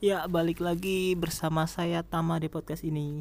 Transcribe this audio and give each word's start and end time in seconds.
Ya, 0.00 0.24
balik 0.24 0.64
lagi 0.64 1.12
bersama 1.12 1.68
saya 1.68 2.00
Tama 2.00 2.40
di 2.40 2.48
podcast 2.48 2.88
ini. 2.88 3.20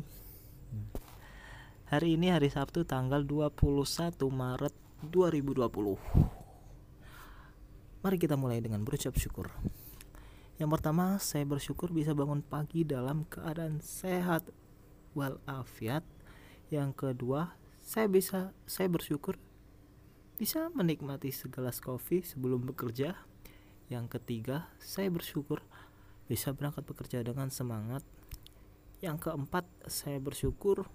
Hari 1.92 2.16
ini 2.16 2.32
hari 2.32 2.48
Sabtu 2.48 2.88
tanggal 2.88 3.28
21 3.28 4.15
Maret 4.31 4.71
2020. 5.04 5.60
Mari 8.00 8.15
kita 8.15 8.39
mulai 8.39 8.63
dengan 8.63 8.88
berucap 8.88 9.12
syukur. 9.20 9.52
Yang 10.55 10.79
pertama, 10.79 11.20
saya 11.20 11.44
bersyukur 11.44 11.92
bisa 11.92 12.15
bangun 12.15 12.39
pagi 12.39 12.87
dalam 12.87 13.27
keadaan 13.27 13.83
sehat 13.83 14.47
walafiat. 15.11 16.07
Yang 16.71 16.95
kedua, 16.95 17.59
saya 17.84 18.07
bisa 18.07 18.55
saya 18.63 18.88
bersyukur 18.88 19.35
bisa 20.39 20.71
menikmati 20.71 21.35
segelas 21.35 21.84
kopi 21.84 22.23
sebelum 22.23 22.63
bekerja. 22.71 23.20
Yang 23.91 24.16
ketiga, 24.16 24.71
saya 24.80 25.11
bersyukur 25.11 25.59
bisa 26.30 26.53
berangkat 26.53 26.85
bekerja 26.85 27.25
dengan 27.25 27.49
semangat. 27.49 28.05
Yang 29.01 29.25
keempat, 29.27 29.65
saya 29.89 30.21
bersyukur 30.21 30.85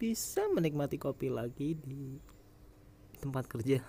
bisa 0.00 0.48
menikmati 0.48 0.96
kopi 0.96 1.28
lagi 1.28 1.76
di 1.76 2.16
tempat 3.20 3.44
kerja. 3.44 3.84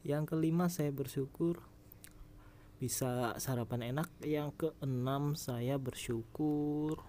Yang 0.00 0.24
kelima, 0.32 0.72
saya 0.72 0.88
bersyukur 0.88 1.60
bisa 2.80 3.36
sarapan 3.36 3.92
enak. 3.92 4.08
Yang 4.24 4.56
keenam, 4.56 5.36
saya 5.36 5.76
bersyukur 5.76 7.04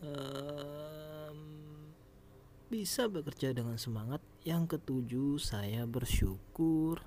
um, 0.00 1.38
bisa 2.72 3.04
bekerja 3.12 3.52
dengan 3.52 3.76
semangat. 3.76 4.24
Yang 4.48 4.80
ketujuh, 4.80 5.36
saya 5.36 5.84
bersyukur 5.84 7.04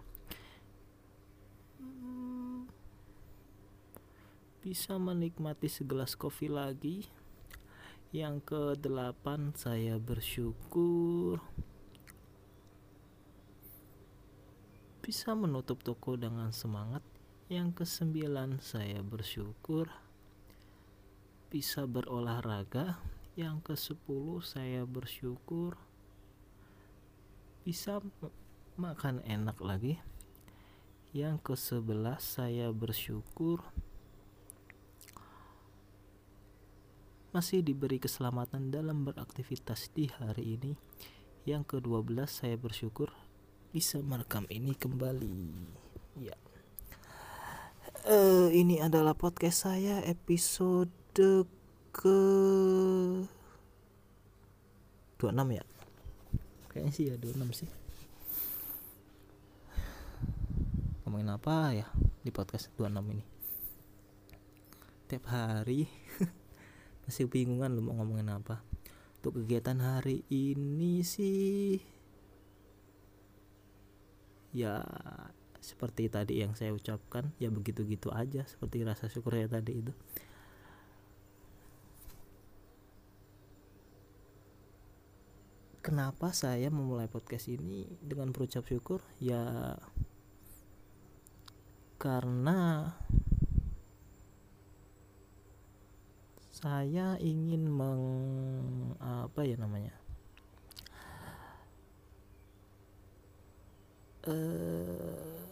bisa 4.66 4.98
menikmati 4.98 5.70
segelas 5.70 6.18
kopi 6.18 6.50
lagi. 6.50 7.06
Yang 8.10 8.50
ke 8.50 8.62
delapan 8.82 9.54
saya 9.54 10.02
bersyukur 10.02 11.38
bisa 15.06 15.38
menutup 15.38 15.86
toko 15.86 16.18
dengan 16.18 16.50
semangat. 16.50 17.06
Yang 17.46 17.78
ke 17.78 17.86
sembilan 17.86 18.58
saya 18.58 19.06
bersyukur 19.06 19.86
bisa 21.54 21.86
berolahraga. 21.86 22.98
Yang 23.38 23.70
ke 23.70 23.74
sepuluh 23.78 24.42
saya 24.42 24.82
bersyukur 24.90 25.78
bisa 27.62 28.02
makan 28.82 29.22
enak 29.30 29.62
lagi. 29.62 30.02
Yang 31.14 31.38
ke 31.46 31.54
sebelas 31.54 32.26
saya 32.26 32.74
bersyukur 32.74 33.62
masih 37.36 37.60
diberi 37.60 38.00
keselamatan 38.00 38.72
dalam 38.72 39.04
beraktivitas 39.04 39.92
di 39.92 40.08
hari 40.08 40.56
ini. 40.56 40.72
Yang 41.44 41.76
ke-12 41.76 42.16
saya 42.32 42.56
bersyukur 42.56 43.12
bisa 43.76 44.00
merekam 44.00 44.48
ini 44.48 44.72
kembali. 44.72 45.52
Ya. 46.16 46.40
Uh, 48.08 48.48
ini 48.56 48.80
adalah 48.80 49.12
podcast 49.20 49.68
saya 49.68 50.00
episode 50.08 50.96
ke 51.92 52.18
26 55.20 55.60
ya. 55.60 55.64
Kayaknya 56.72 56.92
sih 56.96 57.06
ya 57.12 57.20
26 57.20 57.52
sih. 57.52 57.70
Ngomongin 61.04 61.36
apa 61.36 61.56
ya 61.76 61.88
di 62.24 62.32
podcast 62.32 62.72
26 62.80 63.12
ini? 63.12 63.26
Tiap 65.12 65.28
hari 65.28 65.84
masih 67.06 67.30
bingungan 67.30 67.72
lu 67.74 67.86
mau 67.86 68.02
ngomongin 68.02 68.34
apa? 68.34 68.66
Untuk 69.22 69.42
kegiatan 69.42 69.78
hari 69.82 70.26
ini 70.30 71.02
sih 71.06 71.82
ya 74.56 74.80
seperti 75.60 76.08
tadi 76.08 76.40
yang 76.40 76.56
saya 76.56 76.72
ucapkan 76.72 77.34
ya 77.42 77.52
begitu-gitu 77.52 78.14
aja 78.14 78.46
seperti 78.46 78.86
rasa 78.86 79.10
syukur 79.10 79.36
ya 79.36 79.50
tadi 79.50 79.82
itu. 79.82 79.94
Kenapa 85.86 86.34
saya 86.34 86.74
memulai 86.74 87.06
podcast 87.06 87.46
ini 87.46 87.86
dengan 88.02 88.34
berucap 88.34 88.66
syukur? 88.66 89.06
Ya 89.22 89.78
karena 92.02 92.90
saya 96.66 97.14
ingin 97.22 97.70
meng 97.70 98.02
apa 98.98 99.46
ya 99.46 99.54
namanya? 99.54 99.94
Uh, 104.26 105.46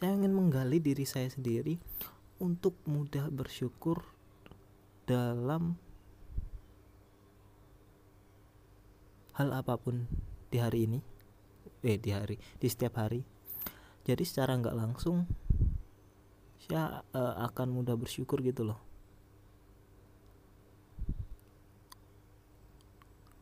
saya 0.00 0.16
ingin 0.16 0.32
menggali 0.32 0.80
diri 0.80 1.04
saya 1.04 1.28
sendiri 1.28 1.76
untuk 2.40 2.80
mudah 2.88 3.28
bersyukur 3.28 4.08
dalam 5.04 5.76
hal 9.36 9.52
apa 9.52 9.76
pun 9.76 10.08
di 10.48 10.64
hari 10.64 10.88
ini 10.88 11.04
eh 11.84 12.00
di 12.00 12.08
hari 12.08 12.40
di 12.56 12.72
setiap 12.72 13.04
hari. 13.04 13.20
Jadi 14.08 14.24
secara 14.24 14.56
nggak 14.56 14.72
langsung 14.80 15.28
saya 16.56 17.04
uh, 17.12 17.36
akan 17.52 17.68
mudah 17.68 18.00
bersyukur 18.00 18.40
gitu 18.40 18.64
loh 18.64 18.87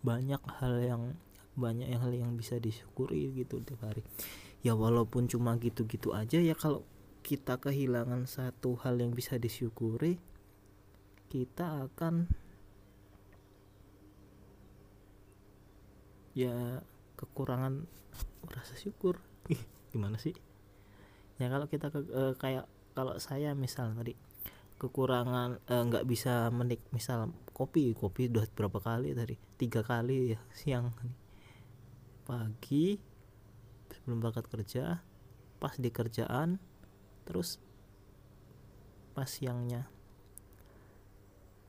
banyak 0.07 0.39
hal 0.63 0.75
yang 0.79 1.03
banyak 1.59 1.91
hal 1.99 2.15
yang 2.15 2.39
bisa 2.39 2.63
disyukuri 2.63 3.35
gitu 3.35 3.59
tiap 3.67 3.83
hari. 3.83 4.07
Ya 4.63 4.79
walaupun 4.79 5.27
cuma 5.27 5.59
gitu-gitu 5.59 6.15
aja 6.15 6.39
ya 6.39 6.55
kalau 6.55 6.87
kita 7.27 7.59
kehilangan 7.59 8.31
satu 8.31 8.79
hal 8.87 9.03
yang 9.03 9.11
bisa 9.11 9.35
disyukuri 9.35 10.23
kita 11.27 11.91
akan 11.91 12.31
ya 16.37 16.85
kekurangan 17.19 17.89
rasa 18.47 18.77
syukur. 18.79 19.19
Gimana 19.91 20.21
sih? 20.21 20.37
Ya 21.41 21.49
kalau 21.49 21.67
kita 21.67 21.91
ke, 21.91 22.05
eh, 22.05 22.35
kayak 22.37 22.69
kalau 22.93 23.17
saya 23.19 23.57
misal 23.57 23.93
tadi 23.97 24.15
kekurangan 24.77 25.65
eh, 25.65 25.83
nggak 25.89 26.05
uh, 26.05 26.09
bisa 26.09 26.53
menik 26.53 26.85
misal 26.93 27.33
kopi 27.57 27.97
kopi 27.97 28.29
udah 28.29 28.45
berapa 28.53 28.79
kali 28.81 29.17
tadi? 29.17 29.35
Tiga 29.57 29.81
kali 29.81 30.37
ya 30.37 30.41
siang 30.53 30.93
pagi 32.29 33.01
sebelum 33.89 34.21
berangkat 34.21 34.47
kerja 34.53 35.01
pas 35.57 35.75
di 35.81 35.89
kerjaan 35.89 36.61
terus 37.25 37.57
pas 39.17 39.27
siangnya. 39.27 39.89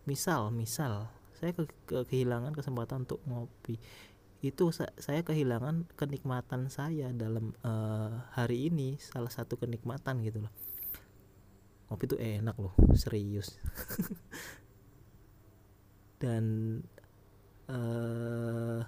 Misal 0.03 0.51
misal 0.51 1.07
saya 1.39 1.55
ke, 1.55 1.63
ke 1.87 2.03
kehilangan 2.11 2.51
kesempatan 2.51 3.07
untuk 3.07 3.23
ngopi. 3.23 3.79
Itu 4.43 4.75
sa 4.75 4.91
saya 4.99 5.23
kehilangan 5.23 5.95
kenikmatan 5.95 6.67
saya 6.67 7.15
dalam 7.15 7.55
uh, 7.63 8.27
hari 8.35 8.67
ini 8.67 8.99
salah 8.99 9.31
satu 9.31 9.55
kenikmatan 9.55 10.21
gitu 10.27 10.43
loh 10.43 10.53
ngopi 11.87 12.05
tuh 12.07 12.19
enak 12.19 12.55
loh 12.59 12.75
serius. 12.95 13.55
Dan 16.21 16.43
uh, 17.71 18.81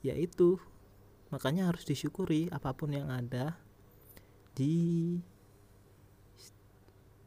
ya 0.00 0.14
itu. 0.16 0.56
Makanya 1.32 1.72
harus 1.72 1.82
disyukuri 1.82 2.46
apa 2.54 2.70
pun 2.72 2.94
yang 2.94 3.10
ada 3.10 3.58
di 4.54 5.18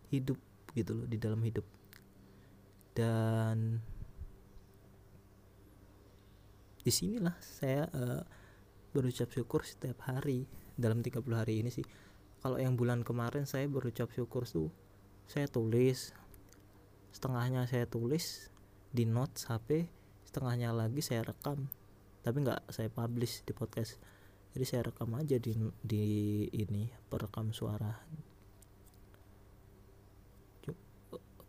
hidup 0.08 0.40
gitu 0.72 1.04
loh 1.04 1.06
di 1.06 1.18
dalam 1.20 1.44
hidup. 1.44 1.68
Dan 2.96 3.84
di 6.88 6.92
sinilah 6.96 7.36
saya 7.44 7.84
uh, 7.92 8.24
berucap 8.96 9.28
syukur 9.28 9.68
setiap 9.68 10.08
hari 10.08 10.48
dalam 10.80 11.04
30 11.04 11.20
hari 11.36 11.60
ini 11.60 11.68
sih 11.68 11.84
kalau 12.48 12.64
yang 12.64 12.80
bulan 12.80 13.04
kemarin 13.04 13.44
saya 13.44 13.68
berucap 13.68 14.08
syukur 14.16 14.48
tuh 14.48 14.72
saya 15.28 15.52
tulis. 15.52 16.16
Setengahnya 17.12 17.68
saya 17.68 17.84
tulis 17.84 18.48
di 18.88 19.04
notes 19.04 19.52
HP 19.52 19.92
setengahnya 20.24 20.72
lagi 20.72 21.04
saya 21.04 21.28
rekam. 21.28 21.68
Tapi 22.24 22.38
nggak 22.48 22.72
saya 22.72 22.88
publish 22.88 23.44
di 23.44 23.52
podcast. 23.52 24.00
Jadi 24.56 24.64
saya 24.64 24.88
rekam 24.88 25.12
aja 25.20 25.36
di 25.36 25.60
di 25.84 26.06
ini 26.56 26.88
perekam 27.12 27.52
suara. 27.52 27.92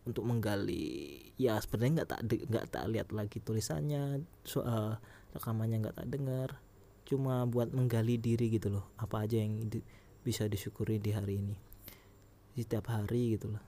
Untuk 0.03 0.27
menggali. 0.27 1.31
Ya 1.39 1.55
sebenarnya 1.63 2.03
nggak 2.03 2.09
tak 2.11 2.21
nggak 2.27 2.65
tak 2.75 2.83
lihat 2.91 3.15
lagi 3.15 3.39
tulisannya 3.39 4.27
so, 4.43 4.67
uh, 4.67 4.99
rekamannya 5.31 5.79
nggak 5.79 5.95
tak 5.95 6.11
dengar. 6.11 6.59
Cuma 7.07 7.47
buat 7.47 7.71
menggali 7.71 8.19
diri 8.19 8.51
gitu 8.51 8.67
loh. 8.67 8.91
Apa 8.99 9.23
aja 9.23 9.39
yang 9.39 9.63
di, 9.71 9.79
bisa 10.23 10.45
disyukuri 10.45 10.99
di 10.99 11.11
hari 11.15 11.39
ini. 11.39 11.55
Di 12.55 12.61
setiap 12.65 12.91
hari 12.91 13.37
gitu 13.37 13.55
loh. 13.55 13.65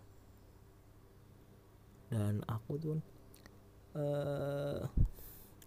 Dan 2.11 2.43
aku 2.43 2.71
tuh 2.75 2.99
uh, 3.95 4.83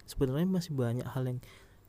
sebenarnya 0.05 0.45
masih 0.45 0.73
banyak 0.77 1.07
hal 1.09 1.25
yang 1.25 1.39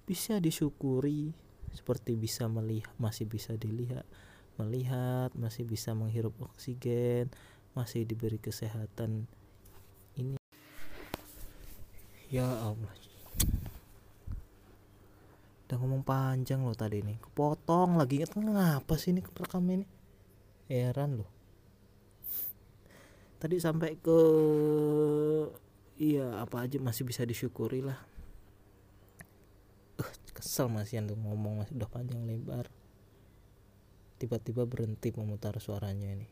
bisa 0.08 0.40
disyukuri. 0.40 1.32
Seperti 1.76 2.16
bisa 2.16 2.48
melihat 2.48 2.94
masih 2.96 3.28
bisa 3.28 3.52
dilihat 3.52 4.08
melihat 4.56 5.28
masih 5.36 5.68
bisa 5.68 5.92
menghirup 5.92 6.32
oksigen 6.40 7.28
masih 7.76 8.08
diberi 8.08 8.40
kesehatan. 8.40 9.28
Ini. 10.16 10.40
Ya 12.32 12.48
Allah 12.48 12.88
udah 15.66 15.76
ngomong 15.82 16.06
panjang 16.06 16.62
loh 16.62 16.78
tadi 16.78 17.02
nih. 17.02 17.18
Kepotong 17.18 17.98
lagi. 17.98 18.22
Inget 18.22 18.38
ngapa 18.38 18.94
sih 18.94 19.10
ini 19.10 19.20
rekam 19.26 19.66
ini? 19.66 19.86
Heran 20.70 21.18
loh. 21.18 21.30
Tadi 23.42 23.58
sampai 23.58 23.98
ke 23.98 24.20
iya 25.98 26.38
apa 26.38 26.64
aja 26.64 26.78
masih 26.78 27.02
bisa 27.02 27.26
disyukuri 27.26 27.82
lah. 27.82 27.98
Uh, 29.98 30.12
kesel 30.30 30.70
masih 30.70 31.02
tuh 31.02 31.18
ngomong 31.18 31.66
masih 31.66 31.74
udah 31.74 31.90
panjang 31.90 32.22
lebar. 32.22 32.70
Tiba-tiba 34.22 34.64
berhenti 34.64 35.10
memutar 35.12 35.58
suaranya 35.58 36.14
ini. 36.14 36.30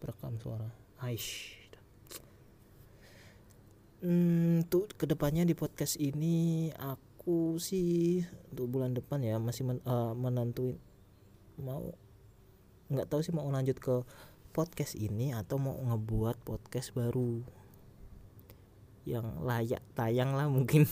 Perekam 0.00 0.40
suara. 0.40 0.72
Aish. 1.04 1.60
Hmm, 4.04 4.60
tuh 4.68 4.84
ke 5.00 5.08
depannya 5.08 5.48
di 5.48 5.56
podcast 5.56 5.96
ini 5.96 6.68
aku 6.76 7.13
aku 7.24 7.56
sih 7.56 8.20
untuk 8.52 8.68
bulan 8.68 8.92
depan 8.92 9.16
ya 9.24 9.40
masih 9.40 9.64
men, 9.64 9.80
uh, 9.88 10.12
menentuin 10.12 10.76
mau 11.56 11.96
nggak 12.92 13.08
tahu 13.08 13.24
sih 13.24 13.32
mau 13.32 13.48
lanjut 13.48 13.80
ke 13.80 14.04
podcast 14.52 14.92
ini 14.92 15.32
atau 15.32 15.56
mau 15.56 15.72
ngebuat 15.72 16.44
podcast 16.44 16.92
baru 16.92 17.40
yang 19.08 19.40
layak 19.40 19.80
tayang 19.96 20.36
lah 20.36 20.52
mungkin. 20.52 20.84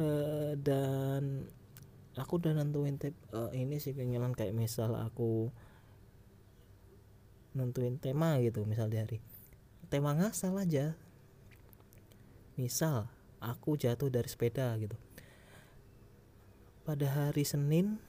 Uh, 0.00 0.56
dan 0.64 1.44
aku 2.16 2.40
udah 2.40 2.56
nentuin 2.56 2.96
tip 2.96 3.12
uh, 3.36 3.52
ini 3.52 3.76
sih 3.84 3.92
keinginan 3.92 4.32
kayak 4.32 4.56
misal 4.56 4.96
aku 4.96 5.52
nentuin 7.52 8.00
tema 8.00 8.40
gitu 8.40 8.64
misal 8.64 8.88
di 8.88 8.96
hari. 8.96 9.20
Tema 9.92 10.16
ngasal 10.16 10.56
aja 10.56 10.96
misal 12.54 13.10
aku 13.42 13.76
jatuh 13.76 14.10
dari 14.10 14.26
sepeda 14.26 14.72
gitu. 14.78 14.94
Pada 16.86 17.06
hari 17.06 17.46
Senin 17.46 18.00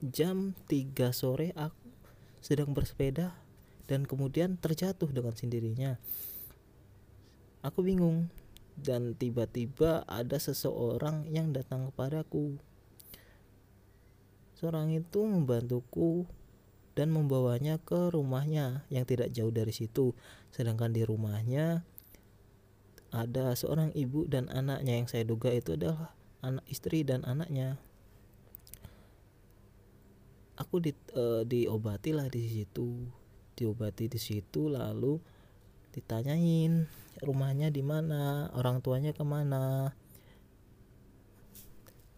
jam 0.00 0.56
3 0.66 1.12
sore 1.12 1.52
aku 1.52 1.92
sedang 2.40 2.72
bersepeda 2.72 3.36
dan 3.84 4.08
kemudian 4.08 4.56
terjatuh 4.56 5.12
dengan 5.12 5.36
sendirinya. 5.36 6.00
Aku 7.60 7.84
bingung 7.84 8.32
dan 8.80 9.12
tiba-tiba 9.12 10.08
ada 10.08 10.40
seseorang 10.40 11.28
yang 11.28 11.52
datang 11.52 11.92
kepadaku. 11.92 12.56
Seorang 14.56 14.92
itu 14.96 15.20
membantuku 15.24 16.24
dan 16.96 17.12
membawanya 17.12 17.76
ke 17.80 18.12
rumahnya 18.12 18.84
yang 18.88 19.04
tidak 19.04 19.32
jauh 19.32 19.52
dari 19.52 19.72
situ. 19.72 20.16
Sedangkan 20.52 20.92
di 20.92 21.04
rumahnya 21.04 21.84
ada 23.10 23.54
seorang 23.58 23.90
ibu 23.94 24.26
dan 24.26 24.46
anaknya 24.50 25.02
yang 25.02 25.08
saya 25.10 25.26
duga 25.26 25.50
itu 25.50 25.74
adalah 25.74 26.14
anak 26.40 26.64
istri 26.70 27.02
dan 27.02 27.26
anaknya. 27.26 27.78
Aku 30.60 30.78
di 30.78 30.92
uh, 31.16 31.42
diobati 31.42 32.12
lah 32.12 32.28
di 32.28 32.44
situ 32.44 33.08
diobati 33.60 34.08
di 34.08 34.16
situ 34.16 34.72
lalu 34.72 35.20
ditanyain 35.92 36.88
rumahnya 37.20 37.68
di 37.68 37.84
mana 37.84 38.48
orang 38.56 38.80
tuanya 38.80 39.12
ke 39.12 39.20
mana 39.20 39.92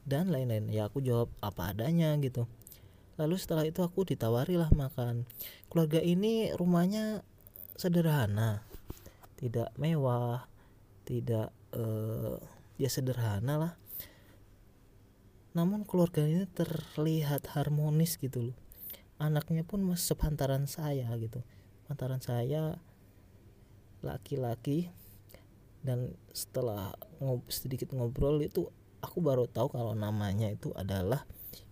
dan 0.06 0.31
lain-lain. 0.31 0.71
Ya 0.71 0.87
aku 0.87 1.03
jawab 1.03 1.35
apa 1.43 1.75
adanya 1.75 2.15
gitu. 2.23 2.47
Lalu 3.19 3.35
setelah 3.39 3.67
itu 3.67 3.83
aku 3.83 4.06
ditawari 4.06 4.55
lah 4.55 4.71
makan. 4.71 5.27
Keluarga 5.67 5.99
ini 5.99 6.55
rumahnya 6.55 7.27
sederhana 7.75 8.62
tidak 9.39 9.75
mewah 9.75 10.47
tidak 11.03 11.51
uh, 11.75 12.39
ya 12.79 12.89
sederhana 12.89 13.55
lah. 13.59 13.73
Namun 15.53 15.85
keluarga 15.85 16.25
ini 16.25 16.49
terlihat 16.49 17.53
harmonis 17.53 18.17
gitu 18.17 18.53
loh. 18.53 18.57
Anaknya 19.21 19.63
pun 19.63 19.85
sepantaran 19.95 20.65
saya 20.65 21.13
gitu. 21.21 21.45
Pantaran 21.87 22.19
saya 22.25 22.81
laki-laki 24.03 24.91
dan 25.83 26.15
setelah 26.35 26.95
ngob 27.23 27.47
sedikit 27.51 27.91
ngobrol 27.95 28.43
itu 28.43 28.67
aku 29.03 29.19
baru 29.23 29.47
tahu 29.51 29.71
kalau 29.71 29.95
namanya 29.95 30.51
itu 30.51 30.75
adalah 30.75 31.27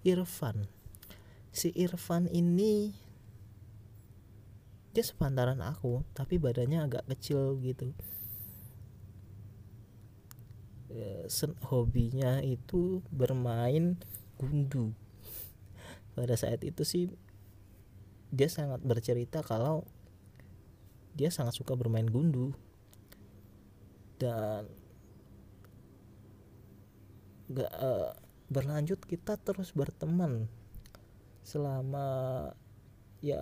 Irfan. 0.06 0.66
Si 1.50 1.74
Irfan 1.74 2.30
ini 2.30 2.94
dia 4.90 5.06
sepantaran 5.06 5.62
aku 5.62 6.02
tapi 6.14 6.38
badannya 6.42 6.82
agak 6.82 7.06
kecil 7.14 7.54
gitu 7.62 7.94
sen 11.30 11.54
hobinya 11.62 12.42
itu 12.42 13.02
bermain 13.14 13.94
gundu. 14.34 14.90
Pada 16.18 16.34
saat 16.34 16.60
itu 16.66 16.82
sih 16.82 17.06
dia 18.30 18.50
sangat 18.50 18.82
bercerita 18.82 19.42
kalau 19.42 19.86
dia 21.14 21.30
sangat 21.30 21.54
suka 21.54 21.78
bermain 21.78 22.06
gundu. 22.06 22.54
Dan 24.20 24.68
gak 27.50 27.72
uh, 27.80 28.12
berlanjut 28.52 29.00
kita 29.08 29.40
terus 29.40 29.72
berteman 29.72 30.46
selama 31.40 32.06
ya 33.24 33.40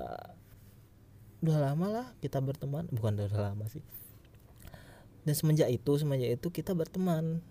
udah 1.42 1.58
lama 1.58 1.86
lah 1.88 2.06
kita 2.20 2.38
berteman. 2.44 2.86
Bukan 2.92 3.18
udah 3.18 3.52
lama 3.52 3.66
sih 3.66 3.82
dan 5.28 5.36
semenjak 5.36 5.68
itu 5.68 5.92
semenjak 6.00 6.40
itu 6.40 6.48
kita 6.48 6.72
berteman. 6.72 7.44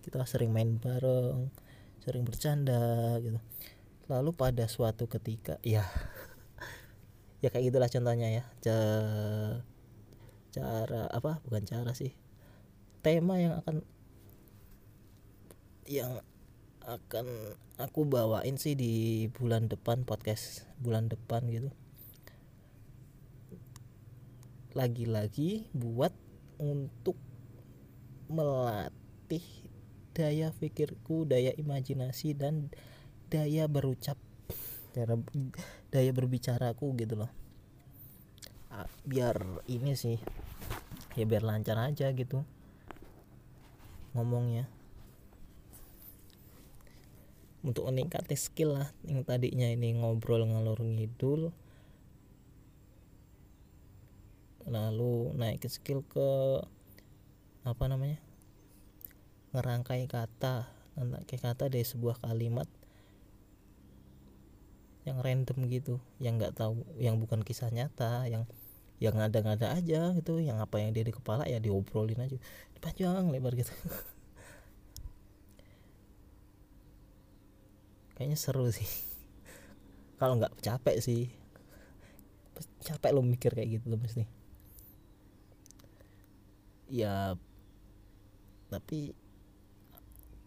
Kita 0.00 0.24
sering 0.24 0.48
main 0.48 0.80
bareng 0.80 1.52
sering 2.00 2.24
bercanda 2.24 3.20
gitu. 3.20 3.36
Lalu 4.08 4.32
pada 4.32 4.64
suatu 4.64 5.04
ketika 5.04 5.60
ya 5.60 5.84
ya 7.44 7.52
kayak 7.52 7.68
gitulah 7.68 7.92
contohnya 7.92 8.32
ya. 8.32 8.44
Cara 10.56 11.04
apa 11.12 11.44
bukan 11.44 11.68
cara 11.68 11.92
sih. 11.92 12.16
Tema 13.04 13.44
yang 13.44 13.60
akan 13.60 13.84
yang 15.84 16.24
akan 16.80 17.28
aku 17.76 18.08
bawain 18.08 18.56
sih 18.56 18.72
di 18.72 19.28
bulan 19.36 19.68
depan 19.68 20.08
podcast 20.08 20.64
bulan 20.80 21.12
depan 21.12 21.44
gitu. 21.52 21.68
Lagi-lagi 24.72 25.68
buat 25.76 26.24
untuk 26.58 27.16
melatih 28.26 29.44
daya 30.16 30.50
pikirku, 30.56 31.28
daya 31.28 31.52
imajinasi 31.54 32.32
dan 32.36 32.72
daya 33.28 33.68
berucap, 33.68 34.16
daya, 34.96 35.16
daya 35.92 36.10
berbicaraku 36.10 36.96
gitu 37.00 37.24
loh. 37.24 37.32
Biar 39.08 39.40
ini 39.70 39.96
sih 39.96 40.20
ya 41.16 41.24
biar 41.24 41.40
lancar 41.40 41.80
aja 41.80 42.12
gitu 42.12 42.44
ngomongnya 44.12 44.68
untuk 47.64 47.88
meningkatkan 47.88 48.36
skill 48.36 48.76
lah 48.76 48.88
yang 49.08 49.24
tadinya 49.24 49.64
ini 49.66 49.96
ngobrol 49.96 50.44
ngalur 50.44 50.76
ngidul 50.76 51.56
lalu 54.66 55.32
naik 55.38 55.62
ke 55.62 55.68
skill 55.70 56.02
ke 56.06 56.62
apa 57.62 57.84
namanya 57.86 58.18
ngerangkai 59.54 60.06
kata 60.10 60.66
ngerangkai 60.98 61.38
kata 61.38 61.70
dari 61.70 61.86
sebuah 61.86 62.18
kalimat 62.22 62.66
yang 65.06 65.22
random 65.22 65.70
gitu 65.70 66.02
yang 66.18 66.38
nggak 66.38 66.58
tahu 66.58 66.82
yang 66.98 67.18
bukan 67.22 67.46
kisah 67.46 67.70
nyata 67.70 68.26
yang 68.26 68.42
yang 68.98 69.14
ngada-ngada 69.14 69.76
aja 69.76 70.10
gitu 70.18 70.40
yang 70.40 70.58
apa 70.58 70.82
yang 70.82 70.90
dia 70.90 71.04
di 71.06 71.12
kepala 71.14 71.46
ya 71.46 71.62
diobrolin 71.62 72.18
aja 72.18 72.38
panjang 72.86 73.34
lebar 73.34 73.58
gitu. 73.58 73.74
Kayaknya 78.14 78.38
seru 78.38 78.70
sih. 78.70 78.86
Kalau 80.22 80.38
nggak 80.38 80.54
capek 80.62 81.02
sih. 81.02 81.34
Capek 82.86 83.10
lo 83.10 83.26
mikir 83.26 83.50
kayak 83.52 83.82
gitu 83.82 83.90
lo 83.90 83.98
mesti 83.98 84.24
ya 86.86 87.34
tapi 88.70 89.14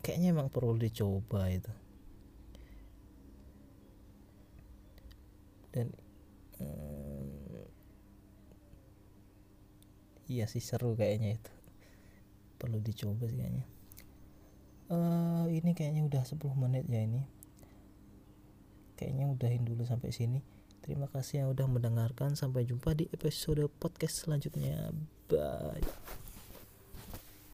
kayaknya 0.03 0.35
emang 0.35 0.49
perlu 0.51 0.75
dicoba 0.75 1.47
itu. 1.51 1.71
Dan 5.69 5.93
hmm, 6.57 7.63
iya 10.27 10.49
sih 10.49 10.63
seru 10.63 10.97
kayaknya 10.97 11.39
itu. 11.39 11.53
Perlu 12.59 12.81
dicoba 12.83 13.29
sih 13.29 13.39
kayaknya. 13.39 13.65
Uh, 14.89 15.45
ini 15.53 15.77
kayaknya 15.77 16.09
udah 16.09 16.23
10 16.25 16.41
menit 16.57 16.89
ya 16.89 17.05
ini. 17.05 17.21
Kayaknya 18.97 19.25
udahin 19.31 19.63
dulu 19.63 19.85
sampai 19.85 20.11
sini. 20.11 20.41
Terima 20.83 21.05
kasih 21.07 21.45
yang 21.45 21.49
udah 21.53 21.69
mendengarkan. 21.69 22.33
Sampai 22.33 22.65
jumpa 22.65 22.97
di 22.97 23.05
episode 23.13 23.63
podcast 23.79 24.25
selanjutnya. 24.25 24.91
Bye 25.29 26.27